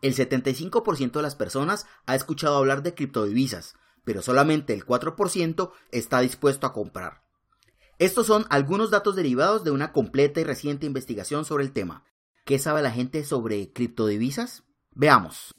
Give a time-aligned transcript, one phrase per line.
[0.00, 6.20] El 75% de las personas ha escuchado hablar de criptodivisas, pero solamente el 4% está
[6.20, 7.22] dispuesto a comprar.
[7.98, 12.04] Estos son algunos datos derivados de una completa y reciente investigación sobre el tema.
[12.46, 14.64] ¿Qué sabe la gente sobre criptodivisas?
[14.92, 15.54] Veamos.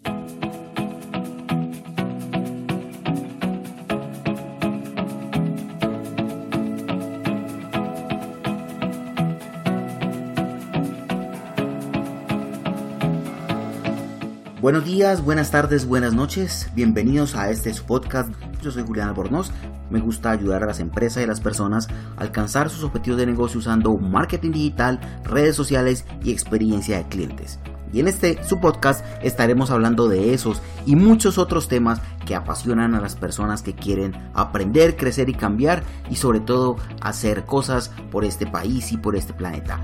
[14.61, 16.69] Buenos días, buenas tardes, buenas noches.
[16.75, 18.29] Bienvenidos a este podcast.
[18.61, 19.49] Yo soy Julián Albornoz.
[19.89, 23.25] Me gusta ayudar a las empresas y a las personas a alcanzar sus objetivos de
[23.25, 27.57] negocio usando marketing digital, redes sociales y experiencia de clientes.
[27.91, 32.93] Y en este su podcast estaremos hablando de esos y muchos otros temas que apasionan
[32.93, 38.25] a las personas que quieren aprender, crecer y cambiar y sobre todo hacer cosas por
[38.25, 39.79] este país y por este planeta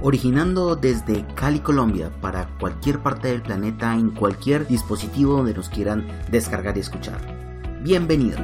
[0.00, 6.06] originando desde Cali, Colombia, para cualquier parte del planeta en cualquier dispositivo donde nos quieran
[6.30, 7.18] descargar y escuchar.
[7.82, 8.40] Bienvenidos.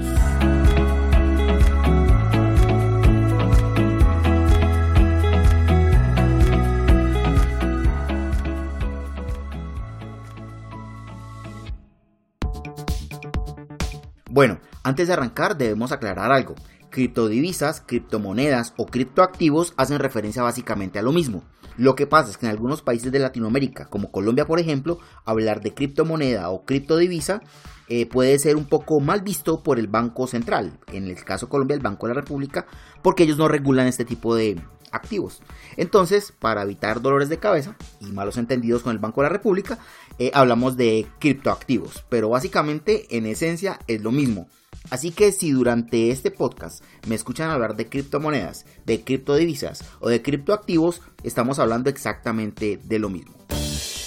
[14.30, 16.56] Bueno, antes de arrancar debemos aclarar algo
[16.94, 21.42] criptodivisas, criptomonedas o criptoactivos hacen referencia básicamente a lo mismo.
[21.76, 25.60] Lo que pasa es que en algunos países de Latinoamérica, como Colombia por ejemplo, hablar
[25.60, 27.42] de criptomoneda o criptodivisa
[27.88, 31.50] eh, puede ser un poco mal visto por el Banco Central, en el caso de
[31.50, 32.64] Colombia el Banco de la República,
[33.02, 34.56] porque ellos no regulan este tipo de
[34.92, 35.42] activos.
[35.76, 39.80] Entonces, para evitar dolores de cabeza y malos entendidos con el Banco de la República,
[40.20, 44.46] eh, hablamos de criptoactivos, pero básicamente en esencia es lo mismo.
[44.90, 50.22] Así que si durante este podcast me escuchan hablar de criptomonedas, de criptodivisas o de
[50.22, 53.34] criptoactivos, estamos hablando exactamente de lo mismo.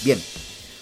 [0.04, 0.18] Bien,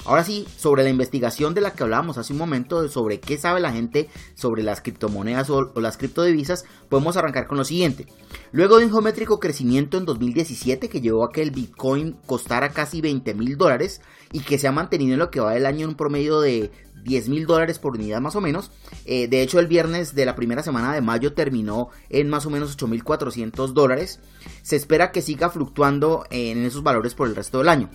[0.07, 3.59] Ahora sí, sobre la investigación de la que hablábamos hace un momento, sobre qué sabe
[3.59, 8.07] la gente sobre las criptomonedas o, las criptodivisas, podemos arrancar con lo siguiente.
[8.53, 13.01] Luego de un geométrico crecimiento en 2017 que llevó a que el Bitcoin costara casi
[13.01, 14.01] 20 mil dólares
[14.31, 16.71] y que se ha mantenido en lo que va del año en un promedio de
[17.07, 18.71] 10 mil dólares por unidad más o menos.
[19.05, 22.51] Eh, de hecho, el viernes de la primera semana de mayo terminó en más o
[22.51, 24.21] menos 8 mil 400 dólares.
[24.63, 27.91] Se espera que siga fluctuando en esos valores por el resto del año.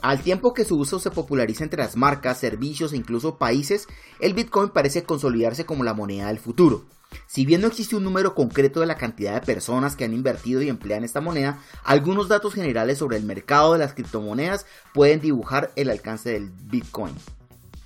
[0.00, 3.88] Al tiempo que su uso se populariza entre las marcas, servicios e incluso países,
[4.20, 6.84] el Bitcoin parece consolidarse como la moneda del futuro.
[7.26, 10.62] Si bien no existe un número concreto de la cantidad de personas que han invertido
[10.62, 15.70] y emplean esta moneda, algunos datos generales sobre el mercado de las criptomonedas pueden dibujar
[15.74, 17.14] el alcance del Bitcoin.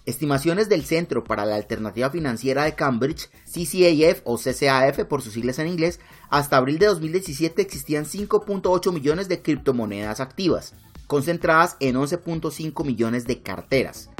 [0.04, 5.60] Estimaciones del Centro para la Alternativa Financiera de Cambridge, CCAF o CCAF por sus siglas
[5.60, 10.74] en inglés, hasta abril de 2017 existían 5.8 millones de criptomonedas activas,
[11.06, 14.10] concentradas en 11.5 millones de carteras,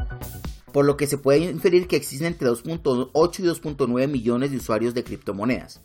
[0.73, 4.95] por lo que se puede inferir que existen entre 2.8 y 2.9 millones de usuarios
[4.95, 5.81] de criptomonedas.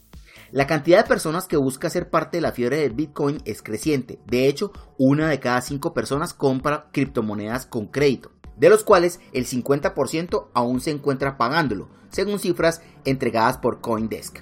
[0.51, 4.19] La cantidad de personas que busca ser parte de la fiebre del Bitcoin es creciente.
[4.27, 9.45] De hecho, una de cada cinco personas compra criptomonedas con crédito de los cuales el
[9.45, 14.39] 50% aún se encuentra pagándolo, según cifras entregadas por Coindesk.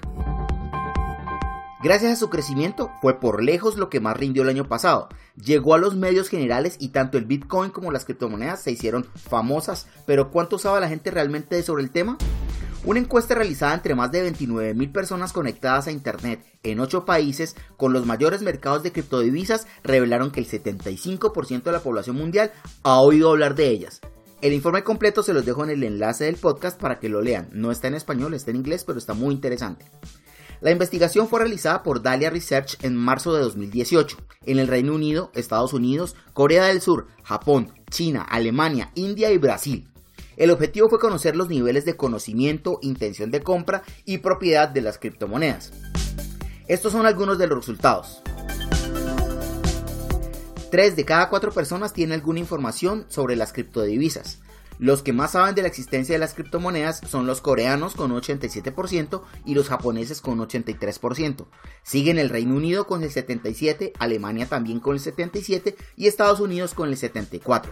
[1.82, 5.08] Gracias a su crecimiento fue por lejos lo que más rindió el año pasado.
[5.36, 9.86] Llegó a los medios generales y tanto el Bitcoin como las criptomonedas se hicieron famosas,
[10.06, 12.16] pero ¿cuánto sabe la gente realmente sobre el tema?
[12.86, 17.92] Una encuesta realizada entre más de 29.000 personas conectadas a Internet en 8 países con
[17.92, 22.52] los mayores mercados de criptodivisas revelaron que el 75% de la población mundial
[22.84, 24.00] ha oído hablar de ellas.
[24.40, 27.48] El informe completo se los dejo en el enlace del podcast para que lo lean.
[27.50, 29.84] No está en español, está en inglés, pero está muy interesante.
[30.60, 35.32] La investigación fue realizada por Dahlia Research en marzo de 2018 en el Reino Unido,
[35.34, 39.88] Estados Unidos, Corea del Sur, Japón, China, Alemania, India y Brasil.
[40.36, 44.98] El objetivo fue conocer los niveles de conocimiento, intención de compra y propiedad de las
[44.98, 45.72] criptomonedas.
[46.68, 48.22] Estos son algunos de los resultados.
[50.70, 54.40] 3 de cada 4 personas tienen alguna información sobre las criptodivisas.
[54.78, 59.22] Los que más saben de la existencia de las criptomonedas son los coreanos con 87%
[59.46, 61.46] y los japoneses con 83%.
[61.82, 66.74] Siguen el Reino Unido con el 77%, Alemania también con el 77% y Estados Unidos
[66.74, 67.62] con el 74%.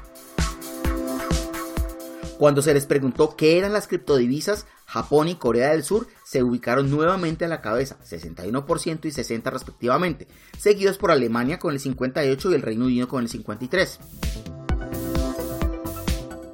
[2.38, 6.90] Cuando se les preguntó qué eran las criptodivisas, Japón y Corea del Sur se ubicaron
[6.90, 10.26] nuevamente a la cabeza, 61% y 60% respectivamente,
[10.58, 13.98] seguidos por Alemania con el 58% y el Reino Unido con el 53%.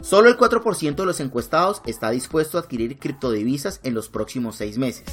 [0.03, 4.77] Solo el 4% de los encuestados está dispuesto a adquirir criptodivisas en los próximos 6
[4.77, 5.05] meses.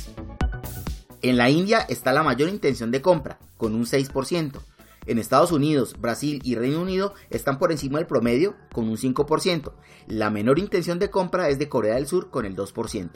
[1.21, 4.59] En la India está la mayor intención de compra, con un 6%.
[5.07, 9.71] En Estados Unidos, Brasil y Reino Unido están por encima del promedio con un 5%.
[10.07, 13.09] La menor intención de compra es de Corea del Sur con el 2%.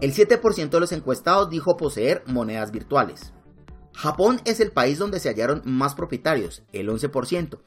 [0.00, 3.32] El 7% de los encuestados dijo poseer monedas virtuales.
[3.94, 7.60] Japón es el país donde se hallaron más propietarios, el 11%.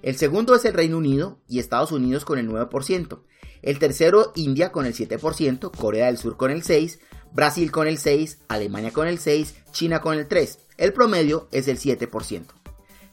[0.00, 3.20] El segundo es el Reino Unido y Estados Unidos con el 9%.
[3.60, 6.98] El tercero, India con el 7%, Corea del Sur con el 6%,
[7.32, 10.58] Brasil con el 6%, Alemania con el 6%, China con el 3%.
[10.76, 12.44] El promedio es el 7%.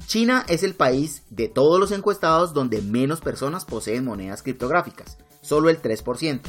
[0.06, 5.70] China es el país de todos los encuestados donde menos personas poseen monedas criptográficas, solo
[5.70, 6.42] el 3%.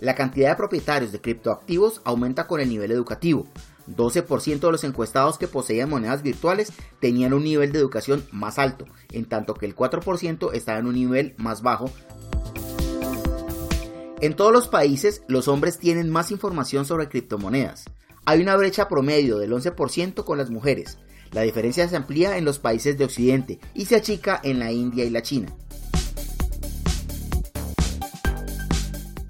[0.00, 3.46] La cantidad de propietarios de criptoactivos aumenta con el nivel educativo.
[3.88, 8.84] 12% de los encuestados que poseían monedas virtuales tenían un nivel de educación más alto,
[9.12, 11.90] en tanto que el 4% estaba en un nivel más bajo.
[14.26, 17.84] En todos los países, los hombres tienen más información sobre criptomonedas.
[18.24, 20.98] Hay una brecha promedio del 11% con las mujeres.
[21.30, 25.04] La diferencia se amplía en los países de Occidente y se achica en la India
[25.04, 25.54] y la China.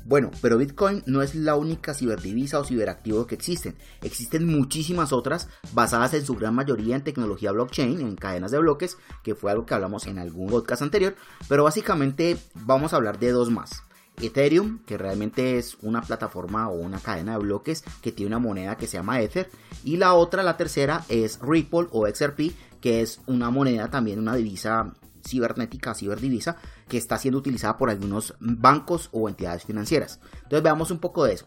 [0.07, 3.77] Bueno, pero Bitcoin no es la única ciberdivisa o ciberactivo que existen.
[4.01, 8.97] Existen muchísimas otras basadas en su gran mayoría en tecnología blockchain, en cadenas de bloques,
[9.23, 11.17] que fue algo que hablamos en algún podcast anterior.
[11.51, 13.83] Pero básicamente vamos a hablar de dos más.
[14.21, 18.77] Ethereum, que realmente es una plataforma o una cadena de bloques que tiene una moneda
[18.77, 19.51] que se llama Ether.
[19.85, 24.37] Y la otra, la tercera, es Ripple o XRP, que es una moneda también, una
[24.37, 24.95] divisa
[25.27, 26.57] cibernética, ciberdivisa,
[26.89, 30.21] que está siendo utilizada por algunos bancos o entidades financieras.
[30.35, 31.47] Entonces veamos un poco de eso.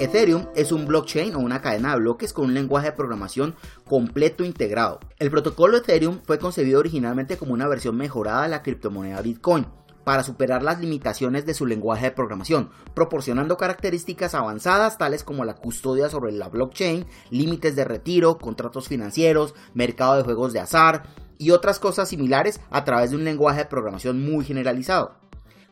[0.00, 3.54] Ethereum es un blockchain o una cadena de bloques con un lenguaje de programación
[3.84, 4.98] completo integrado.
[5.18, 9.66] El protocolo Ethereum fue concebido originalmente como una versión mejorada de la criptomoneda Bitcoin
[10.04, 15.54] para superar las limitaciones de su lenguaje de programación, proporcionando características avanzadas tales como la
[15.54, 21.04] custodia sobre la blockchain, límites de retiro, contratos financieros, mercado de juegos de azar,
[21.38, 25.16] y otras cosas similares a través de un lenguaje de programación muy generalizado.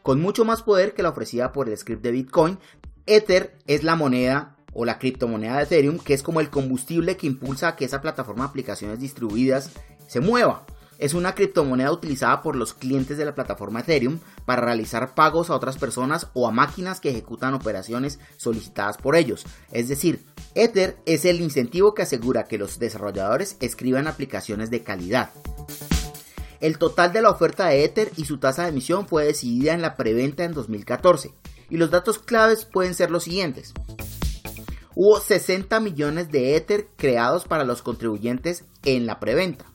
[0.03, 2.59] Con mucho más poder que la ofrecida por el script de Bitcoin,
[3.07, 7.27] Ether es la moneda o la criptomoneda de Ethereum que es como el combustible que
[7.27, 9.71] impulsa a que esa plataforma de aplicaciones distribuidas
[10.09, 10.65] se mueva
[11.03, 15.57] es una criptomoneda utilizada por los clientes de la plataforma Ethereum para realizar pagos a
[15.57, 19.45] otras personas o a máquinas que ejecutan operaciones solicitadas por ellos.
[19.73, 25.31] Es decir, Ether es el incentivo que asegura que los desarrolladores escriban aplicaciones de calidad.
[26.61, 29.83] El total de la oferta de Ether y su tasa de emisión fue decidida en
[29.83, 31.35] la preventa en 2014
[31.69, 33.75] y los datos claves pueden ser los siguientes.
[34.95, 39.72] Hubo 60 millones de Ether creados para los contribuyentes en la preventa.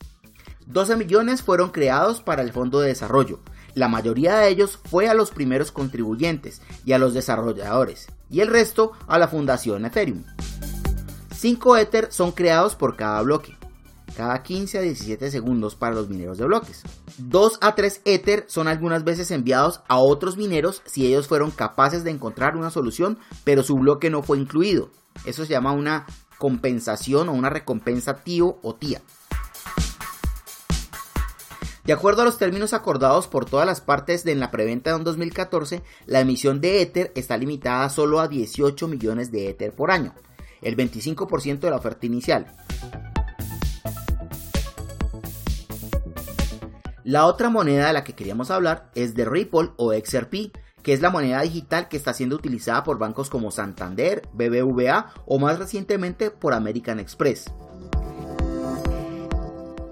[0.68, 3.40] 12 millones fueron creados para el Fondo de Desarrollo.
[3.74, 8.50] La mayoría de ellos fue a los primeros contribuyentes y a los desarrolladores, y el
[8.50, 10.24] resto a la Fundación Ethereum.
[11.34, 13.58] 5 Ether son creados por cada bloque,
[14.18, 16.84] cada 15 a 17 segundos para los mineros de bloques.
[17.18, 22.04] 2 a 3 Ether son algunas veces enviados a otros mineros si ellos fueron capaces
[22.04, 24.90] de encontrar una solución, pero su bloque no fue incluido.
[25.26, 29.02] Eso se llama una compensación o una recompensa tío o tía.
[31.88, 35.84] De acuerdo a los términos acordados por todas las partes en la preventa de 2014,
[36.06, 40.14] la emisión de Ether está limitada solo a 18 millones de Ether por año,
[40.62, 42.54] el 25% de la oferta inicial.
[47.06, 50.52] La otra moneda de la que queríamos hablar es de Ripple o XRP,
[50.84, 55.40] que es la moneda digital que está siendo utilizada por bancos como Santander, BBVA o
[55.40, 57.46] más recientemente por American Express.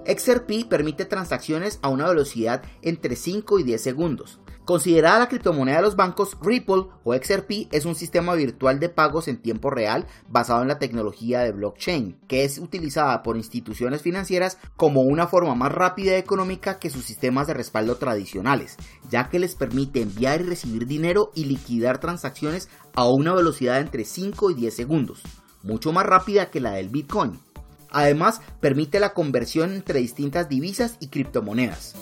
[0.06, 4.40] XRP permite transacciones a una velocidad entre 5 y 10 segundos.
[4.66, 9.28] Considerada la criptomoneda de los bancos, Ripple o XRP es un sistema virtual de pagos
[9.28, 14.58] en tiempo real basado en la tecnología de blockchain, que es utilizada por instituciones financieras
[14.76, 18.76] como una forma más rápida y económica que sus sistemas de respaldo tradicionales,
[19.08, 24.04] ya que les permite enviar y recibir dinero y liquidar transacciones a una velocidad entre
[24.04, 25.22] 5 y 10 segundos,
[25.62, 27.45] mucho más rápida que la del Bitcoin.
[27.90, 31.94] Además, permite la conversión entre distintas divisas y criptomonedas.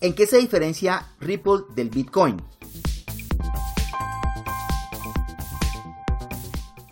[0.00, 2.42] ¿En qué se diferencia Ripple del Bitcoin?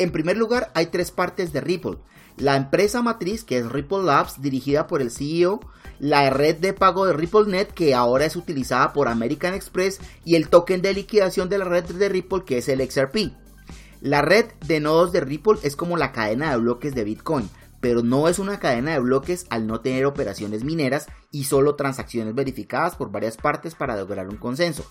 [0.01, 1.99] En primer lugar, hay tres partes de Ripple.
[2.39, 5.61] La empresa matriz, que es Ripple Labs, dirigida por el CEO,
[5.99, 10.49] la red de pago de RippleNet que ahora es utilizada por American Express y el
[10.49, 13.35] token de liquidación de la red de Ripple que es el XRP.
[14.01, 17.51] La red de nodos de Ripple es como la cadena de bloques de Bitcoin,
[17.83, 22.35] pero no es una cadena de bloques al no tener operaciones mineras y solo transacciones
[22.35, 24.91] verificadas por varias partes para lograr un consenso.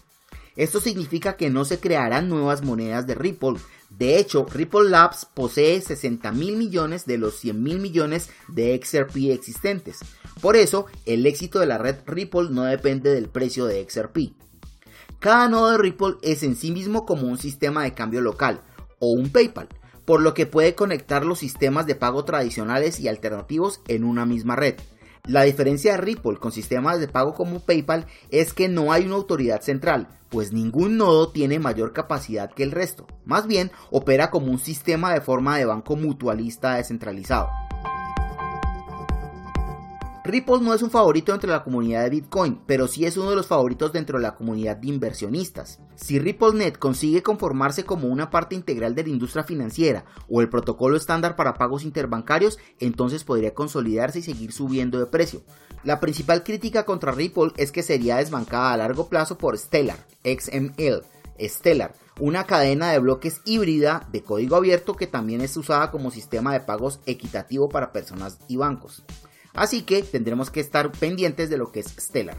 [0.55, 3.57] Esto significa que no se crearán nuevas monedas de Ripple.
[3.89, 9.31] De hecho, Ripple Labs posee 60 mil millones de los 100 mil millones de XRP
[9.31, 9.99] existentes.
[10.41, 14.33] Por eso, el éxito de la red Ripple no depende del precio de XRP.
[15.19, 18.61] Cada nodo de Ripple es en sí mismo como un sistema de cambio local
[18.99, 19.67] o un PayPal,
[20.05, 24.55] por lo que puede conectar los sistemas de pago tradicionales y alternativos en una misma
[24.55, 24.75] red.
[25.29, 29.13] La diferencia de Ripple con sistemas de pago como PayPal es que no hay una
[29.13, 33.05] autoridad central, pues ningún nodo tiene mayor capacidad que el resto.
[33.25, 37.47] Más bien, opera como un sistema de forma de banco mutualista descentralizado.
[40.29, 43.35] Ripple no es un favorito entre la comunidad de Bitcoin, pero sí es uno de
[43.35, 45.79] los favoritos dentro de la comunidad de inversionistas.
[45.95, 50.97] Si RippleNet consigue conformarse como una parte integral de la industria financiera o el protocolo
[50.97, 55.41] estándar para pagos interbancarios, entonces podría consolidarse y seguir subiendo de precio.
[55.83, 61.01] La principal crítica contra Ripple es que sería desbancada a largo plazo por Stellar, XML,
[61.39, 66.53] Stellar, una cadena de bloques híbrida de código abierto que también es usada como sistema
[66.53, 69.03] de pagos equitativo para personas y bancos.
[69.53, 72.37] Así que tendremos que estar pendientes de lo que es Stellar.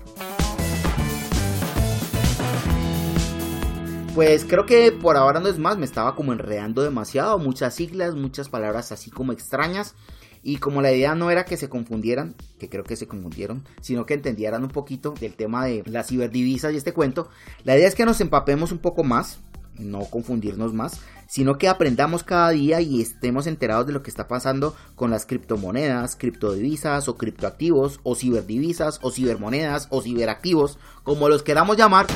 [4.15, 8.17] Pues creo que por ahora no es más, me estaba como enredando demasiado, muchas siglas,
[8.17, 9.95] muchas palabras así como extrañas.
[10.43, 14.07] Y como la idea no era que se confundieran, que creo que se confundieron, sino
[14.07, 17.29] que entendieran un poquito del tema de las ciberdivisas y este cuento,
[17.63, 19.39] la idea es que nos empapemos un poco más,
[19.81, 24.29] no confundirnos más, sino que aprendamos cada día y estemos enterados de lo que está
[24.29, 31.43] pasando con las criptomonedas, criptodivisas o criptoactivos o ciberdivisas o cibermonedas o ciberactivos, como los
[31.43, 32.07] queramos llamar,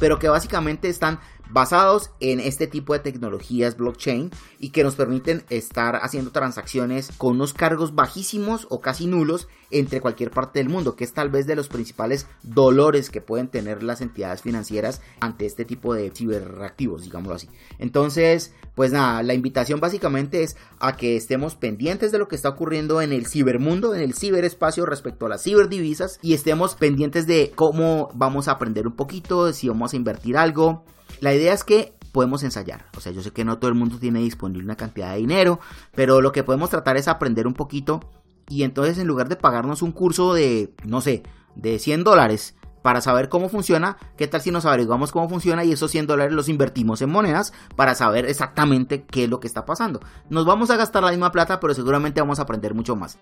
[0.00, 5.44] pero que básicamente están basados en este tipo de tecnologías blockchain y que nos permiten
[5.50, 10.96] estar haciendo transacciones con unos cargos bajísimos o casi nulos entre cualquier parte del mundo,
[10.96, 15.46] que es tal vez de los principales dolores que pueden tener las entidades financieras ante
[15.46, 17.48] este tipo de ciberactivos, digámoslo así.
[17.78, 22.48] Entonces, pues nada, la invitación básicamente es a que estemos pendientes de lo que está
[22.48, 27.52] ocurriendo en el cibermundo, en el ciberespacio respecto a las ciberdivisas y estemos pendientes de
[27.54, 30.84] cómo vamos a aprender un poquito, si vamos a invertir algo.
[31.20, 32.86] La idea es que podemos ensayar.
[32.96, 35.60] O sea, yo sé que no todo el mundo tiene disponible una cantidad de dinero,
[35.94, 38.00] pero lo que podemos tratar es aprender un poquito
[38.48, 41.22] y entonces en lugar de pagarnos un curso de, no sé,
[41.54, 45.72] de 100 dólares para saber cómo funciona, ¿qué tal si nos averiguamos cómo funciona y
[45.72, 49.66] esos 100 dólares los invertimos en monedas para saber exactamente qué es lo que está
[49.66, 50.00] pasando?
[50.30, 53.18] Nos vamos a gastar la misma plata, pero seguramente vamos a aprender mucho más.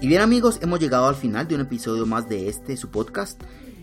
[0.00, 3.38] Y bien amigos, hemos llegado al final de un episodio más de este, su podcast.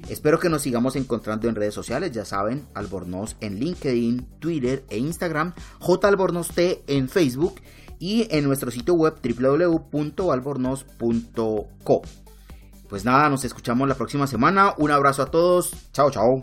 [0.10, 4.98] Espero que nos sigamos encontrando en redes sociales, ya saben, Albornoz en LinkedIn, Twitter e
[4.98, 7.62] Instagram, J Albornoz T en Facebook
[8.00, 12.02] y en nuestro sitio web www.albornoz.co.
[12.90, 14.74] Pues nada, nos escuchamos la próxima semana.
[14.78, 15.72] Un abrazo a todos.
[15.92, 16.42] Chao, chao.